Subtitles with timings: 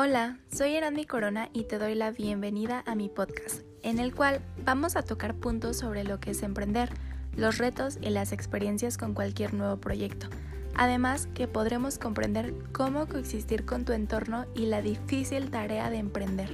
[0.00, 4.40] Hola, soy Erandi Corona y te doy la bienvenida a mi podcast, en el cual
[4.64, 6.90] vamos a tocar puntos sobre lo que es emprender,
[7.34, 10.28] los retos y las experiencias con cualquier nuevo proyecto.
[10.76, 16.50] Además que podremos comprender cómo coexistir con tu entorno y la difícil tarea de emprender.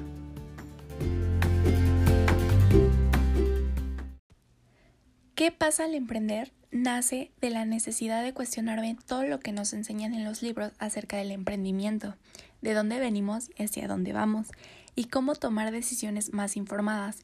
[5.35, 6.51] ¿Qué pasa al emprender?
[6.75, 11.17] Nace de la necesidad de cuestionarme todo lo que nos enseñan en los libros acerca
[11.17, 12.17] del emprendimiento,
[12.63, 14.49] de dónde venimos y hacia dónde vamos,
[14.96, 17.21] y cómo tomar decisiones más informadas.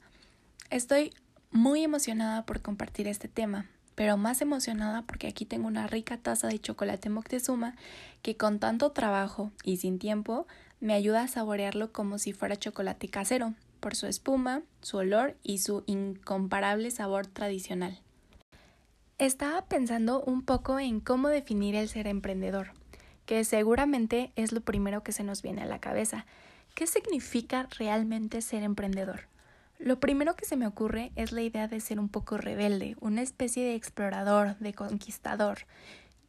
[0.70, 1.12] Estoy
[1.50, 6.46] muy emocionada por compartir este tema, pero más emocionada porque aquí tengo una rica taza
[6.46, 7.74] de chocolate Moctezuma
[8.22, 10.46] que con tanto trabajo y sin tiempo
[10.78, 15.58] me ayuda a saborearlo como si fuera chocolate casero, por su espuma, su olor y
[15.58, 18.00] su incomparable sabor tradicional.
[19.20, 22.68] Estaba pensando un poco en cómo definir el ser emprendedor,
[23.26, 26.24] que seguramente es lo primero que se nos viene a la cabeza.
[26.74, 29.28] ¿Qué significa realmente ser emprendedor?
[29.78, 33.20] Lo primero que se me ocurre es la idea de ser un poco rebelde, una
[33.20, 35.66] especie de explorador, de conquistador.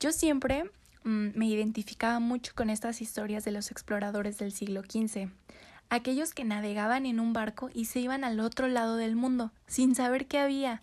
[0.02, 0.66] Yo siempre
[1.06, 5.30] mm, me identificaba mucho con estas historias de los exploradores del siglo XV
[5.92, 9.94] aquellos que navegaban en un barco y se iban al otro lado del mundo, sin
[9.94, 10.82] saber qué había,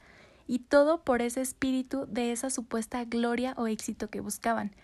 [0.49, 4.75] y todo por ese espíritu de esa supuesta gloria o éxito que buscaban.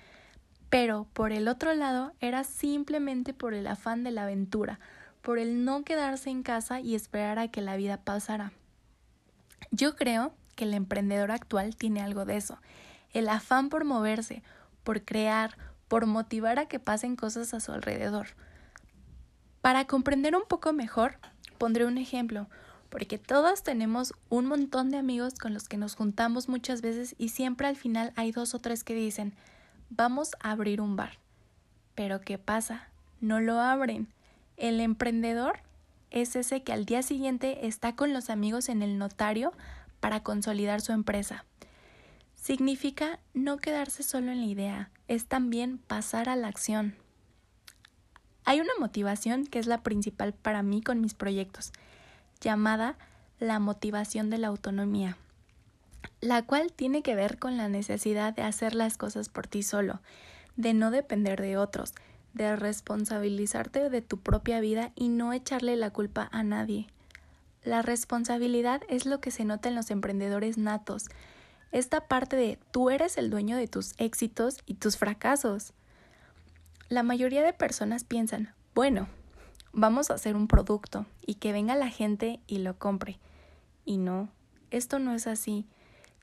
[0.70, 4.78] Pero por el otro lado era simplemente por el afán de la aventura,
[5.22, 8.52] por el no quedarse en casa y esperar a que la vida pasara.
[9.70, 12.58] Yo creo que el emprendedor actual tiene algo de eso,
[13.12, 14.42] el afán por moverse,
[14.84, 15.56] por crear,
[15.88, 18.28] por motivar a que pasen cosas a su alrededor.
[19.62, 21.18] Para comprender un poco mejor,
[21.56, 22.48] pondré un ejemplo,
[22.94, 27.30] porque todos tenemos un montón de amigos con los que nos juntamos muchas veces y
[27.30, 29.34] siempre al final hay dos o tres que dicen,
[29.90, 31.18] vamos a abrir un bar.
[31.96, 32.88] Pero ¿qué pasa?
[33.20, 34.06] No lo abren.
[34.56, 35.58] El emprendedor
[36.12, 39.52] es ese que al día siguiente está con los amigos en el notario
[39.98, 41.44] para consolidar su empresa.
[42.36, 46.94] Significa no quedarse solo en la idea, es también pasar a la acción.
[48.44, 51.72] Hay una motivación que es la principal para mí con mis proyectos,
[52.40, 52.96] llamada
[53.38, 55.16] la motivación de la autonomía,
[56.20, 60.00] la cual tiene que ver con la necesidad de hacer las cosas por ti solo,
[60.56, 61.94] de no depender de otros,
[62.32, 66.88] de responsabilizarte de tu propia vida y no echarle la culpa a nadie.
[67.62, 71.08] La responsabilidad es lo que se nota en los emprendedores natos,
[71.74, 75.72] esta parte de tú eres el dueño de tus éxitos y tus fracasos.
[76.88, 79.08] La mayoría de personas piensan, bueno,
[79.74, 83.18] vamos a hacer un producto y que venga la gente y lo compre.
[83.84, 84.30] Y no,
[84.70, 85.66] esto no es así.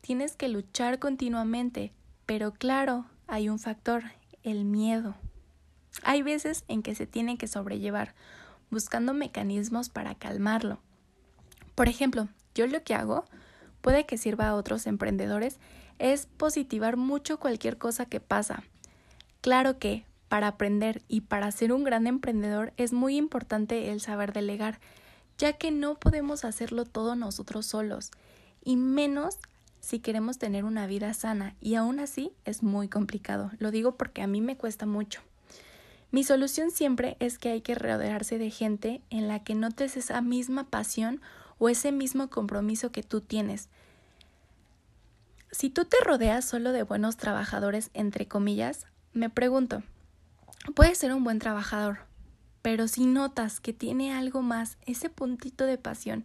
[0.01, 1.93] Tienes que luchar continuamente,
[2.25, 4.03] pero claro, hay un factor,
[4.43, 5.15] el miedo.
[6.03, 8.15] Hay veces en que se tiene que sobrellevar,
[8.71, 10.79] buscando mecanismos para calmarlo.
[11.75, 13.25] Por ejemplo, yo lo que hago,
[13.81, 15.59] puede que sirva a otros emprendedores,
[15.99, 18.63] es positivar mucho cualquier cosa que pasa.
[19.41, 24.31] Claro que para aprender y para ser un gran emprendedor es muy importante el saber
[24.31, 24.79] delegar,
[25.37, 28.11] ya que no podemos hacerlo todo nosotros solos,
[28.63, 29.39] y menos
[29.81, 33.51] si queremos tener una vida sana, y aún así es muy complicado.
[33.59, 35.19] Lo digo porque a mí me cuesta mucho.
[36.11, 40.21] Mi solución siempre es que hay que rodearse de gente en la que notes esa
[40.21, 41.19] misma pasión
[41.57, 43.67] o ese mismo compromiso que tú tienes.
[45.51, 49.83] Si tú te rodeas solo de buenos trabajadores, entre comillas, me pregunto,
[50.75, 51.99] Puede ser un buen trabajador,
[52.61, 56.23] pero si notas que tiene algo más, ese puntito de pasión,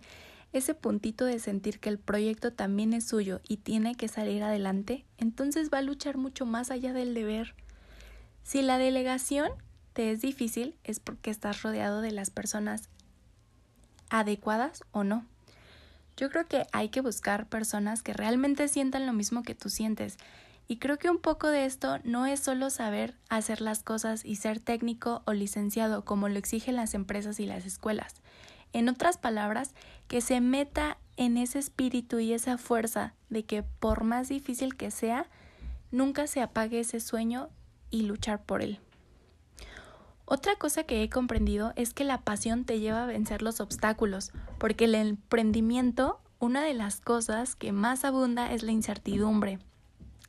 [0.52, 5.06] ese puntito de sentir que el proyecto también es suyo y tiene que salir adelante,
[5.16, 7.54] entonces va a luchar mucho más allá del deber.
[8.42, 9.50] Si la delegación
[9.94, 12.90] te es difícil, es porque estás rodeado de las personas
[14.10, 15.24] adecuadas o no.
[16.18, 20.18] Yo creo que hay que buscar personas que realmente sientan lo mismo que tú sientes,
[20.68, 24.36] y creo que un poco de esto no es solo saber hacer las cosas y
[24.36, 28.14] ser técnico o licenciado como lo exigen las empresas y las escuelas.
[28.72, 29.74] En otras palabras,
[30.08, 34.90] que se meta en ese espíritu y esa fuerza de que por más difícil que
[34.90, 35.28] sea,
[35.90, 37.48] nunca se apague ese sueño
[37.90, 38.80] y luchar por él.
[40.24, 44.32] Otra cosa que he comprendido es que la pasión te lleva a vencer los obstáculos,
[44.58, 49.60] porque el emprendimiento, una de las cosas que más abunda es la incertidumbre.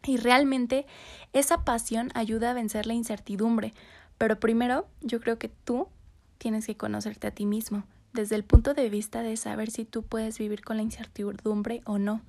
[0.08, 0.88] Y realmente
[1.34, 3.74] esa pasión ayuda a vencer la incertidumbre.
[4.18, 5.90] Pero primero yo creo que tú
[6.38, 7.84] tienes que conocerte a ti mismo,
[8.14, 11.98] desde el punto de vista de saber si tú puedes vivir con la incertidumbre o
[12.00, 12.22] no.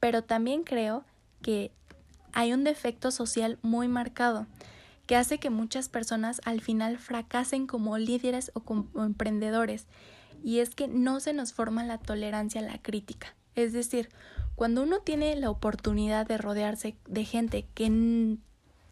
[0.00, 1.04] Pero también creo
[1.42, 1.70] que
[2.32, 4.46] hay un defecto social muy marcado,
[5.06, 9.86] que hace que muchas personas al final fracasen como líderes o como emprendedores,
[10.42, 13.34] y es que no se nos forma la tolerancia a la crítica.
[13.54, 14.08] Es decir,
[14.54, 18.36] cuando uno tiene la oportunidad de rodearse de gente que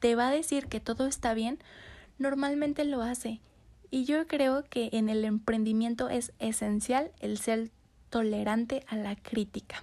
[0.00, 1.58] te va a decir que todo está bien,
[2.18, 3.40] normalmente lo hace.
[3.90, 7.70] Y yo creo que en el emprendimiento es esencial el ser
[8.10, 9.82] tolerante a la crítica.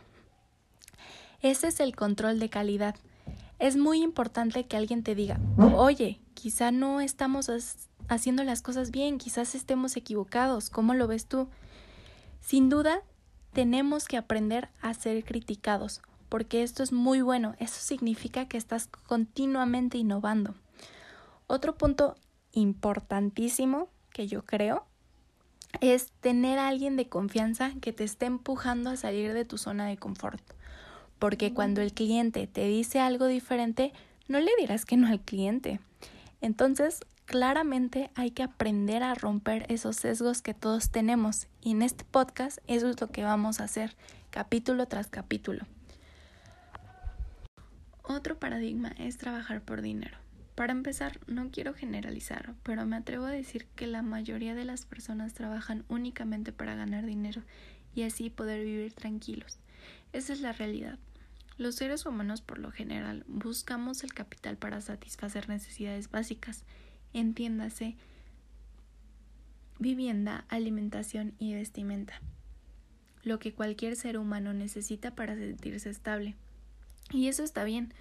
[1.42, 2.96] Ese es el control de calidad.
[3.60, 5.40] Es muy importante que alguien te diga,
[5.76, 7.50] oye, quizá no estamos
[8.08, 11.48] haciendo las cosas bien, quizás estemos equivocados, ¿cómo lo ves tú?
[12.42, 13.02] Sin duda,
[13.54, 18.88] tenemos que aprender a ser criticados, porque esto es muy bueno, eso significa que estás
[19.08, 20.56] continuamente innovando.
[21.48, 22.16] Otro punto
[22.52, 24.86] importantísimo que yo creo
[25.82, 29.88] es tener a alguien de confianza que te esté empujando a salir de tu zona
[29.88, 30.42] de confort.
[31.20, 33.94] Porque cuando el cliente te dice algo diferente,
[34.28, 35.80] no le dirás que no al cliente.
[36.42, 42.04] Entonces, claramente hay que aprender a romper esos sesgos que todos tenemos y en este
[42.04, 43.96] podcast eso es lo que vamos a hacer
[44.32, 45.68] capítulo tras capítulo.
[48.02, 50.18] Otro paradigma es trabajar por dinero.
[50.56, 54.88] Para empezar, no quiero generalizar, pero me atrevo a decir que la mayoría de las
[54.88, 57.44] personas trabajan únicamente para ganar dinero
[57.94, 59.60] y así poder vivir tranquilos.
[60.14, 60.98] Esa es la realidad.
[61.58, 66.66] Los seres humanos por lo general buscamos el capital para satisfacer necesidades básicas
[67.14, 67.96] entiéndase
[69.80, 72.22] vivienda, alimentación y vestimenta,
[73.24, 76.36] lo que cualquier ser humano necesita para sentirse estable.
[77.12, 77.94] Y eso está bien.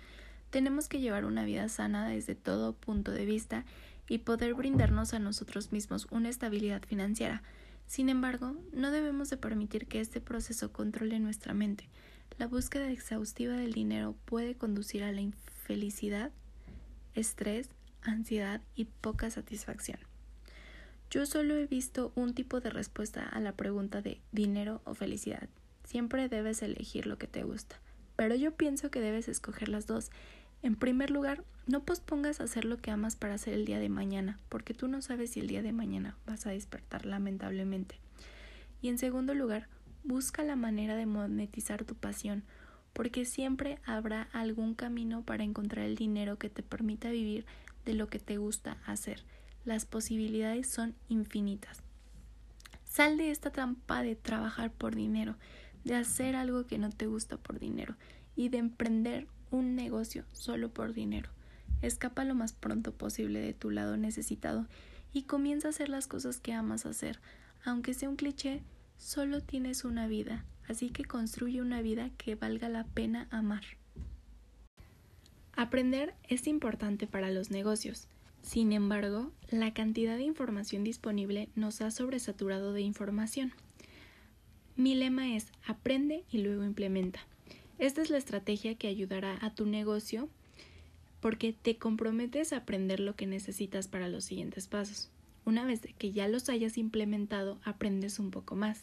[0.51, 3.65] Tenemos que llevar una vida sana desde todo punto de vista
[4.09, 7.43] y poder brindarnos a nosotros mismos una estabilidad financiera.
[7.87, 11.89] Sin embargo, no debemos de permitir que este proceso controle nuestra mente.
[12.39, 16.33] La búsqueda exhaustiva del dinero puede conducir a la infelicidad,
[17.15, 17.71] estrés
[18.03, 19.99] ansiedad y poca satisfacción.
[21.11, 25.49] Yo solo he visto un tipo de respuesta a la pregunta de dinero o felicidad.
[25.85, 27.81] Siempre debes elegir lo que te gusta,
[28.15, 30.11] pero yo pienso que debes escoger las dos.
[30.63, 34.39] En primer lugar, no pospongas hacer lo que amas para hacer el día de mañana,
[34.51, 38.01] porque tú no sabes si el día de mañana vas a despertar lamentablemente.
[38.83, 39.69] Y en segundo lugar,
[40.05, 42.45] busca la manera de monetizar tu pasión,
[42.93, 47.47] porque siempre habrá algún camino para encontrar el dinero que te permita vivir
[47.89, 49.25] de lo que te gusta hacer.
[49.65, 51.83] Las posibilidades son infinitas.
[52.85, 55.37] Sal de esta trampa de trabajar por dinero,
[55.85, 57.97] de hacer algo que no te gusta por dinero
[58.37, 61.31] y de emprender un negocio solo por dinero.
[61.81, 64.67] Escapa lo más pronto posible de tu lado necesitado
[65.15, 67.21] y comienza a hacer las cosas que amas hacer.
[67.65, 68.63] Aunque sea un cliché,
[68.99, 73.63] solo tienes una vida, así que construye una vida que valga la pena amar.
[75.59, 78.07] Aprender es importante para los negocios.
[78.43, 83.53] Sin embargo, la cantidad de información disponible nos ha sobresaturado de información.
[84.77, 87.19] Mi lema es aprende y luego implementa.
[87.81, 90.29] Esta es la estrategia que ayudará a tu negocio
[91.21, 95.11] porque te comprometes a aprender lo que necesitas para los siguientes pasos.
[95.45, 98.83] Una vez que ya los hayas implementado, aprendes un poco más.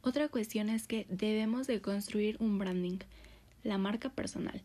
[0.00, 3.00] Otra cuestión es que debemos de construir un branding,
[3.62, 4.62] la marca personal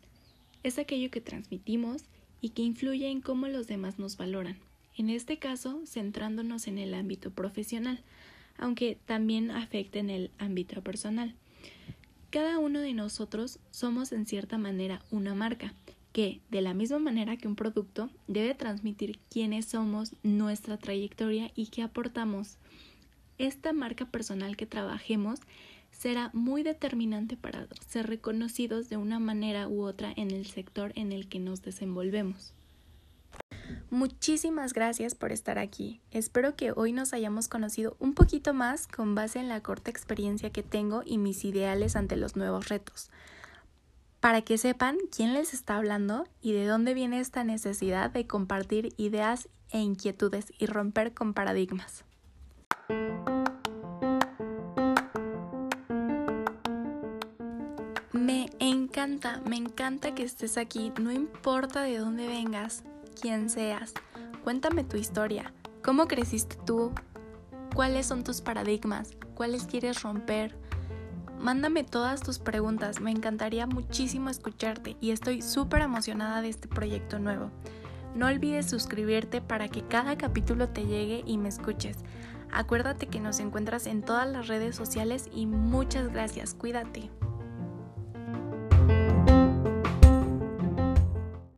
[0.64, 2.04] es aquello que transmitimos
[2.42, 4.58] y que influye en cómo los demás nos valoran.
[4.98, 8.02] En este caso, centrándonos en el ámbito profesional,
[8.58, 11.34] aunque también afecta en el ámbito personal.
[12.30, 15.74] Cada uno de nosotros somos en cierta manera una marca,
[16.12, 21.68] que, de la misma manera que un producto, debe transmitir quiénes somos, nuestra trayectoria y
[21.68, 22.58] qué aportamos.
[23.38, 25.40] Esta marca personal que trabajemos
[26.00, 31.12] será muy determinante para ser reconocidos de una manera u otra en el sector en
[31.12, 32.54] el que nos desenvolvemos.
[33.90, 36.00] Muchísimas gracias por estar aquí.
[36.12, 40.52] Espero que hoy nos hayamos conocido un poquito más con base en la corta experiencia
[40.52, 43.12] que tengo y mis ideales ante los nuevos retos.
[44.22, 48.94] Para que sepan quién les está hablando y de dónde viene esta necesidad de compartir
[48.96, 52.06] ideas e inquietudes y romper con paradigmas.
[58.12, 62.84] Me encanta, me encanta que estés aquí, no importa de dónde vengas,
[63.22, 63.94] quién seas.
[64.44, 66.92] Cuéntame tu historia, cómo creciste tú,
[67.76, 70.56] cuáles son tus paradigmas, cuáles quieres romper.
[71.40, 77.20] Mándame todas tus preguntas, me encantaría muchísimo escucharte y estoy súper emocionada de este proyecto
[77.20, 77.52] nuevo.
[78.16, 81.98] No olvides suscribirte para que cada capítulo te llegue y me escuches.
[82.52, 87.12] Acuérdate que nos encuentras en todas las redes sociales y muchas gracias, cuídate.